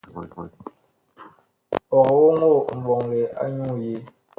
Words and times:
Ɔg 1.99 2.09
oŋoo 2.27 2.59
mɓɔŋle 2.81 3.19
anyuu 3.41 3.73
yee? 3.83 4.01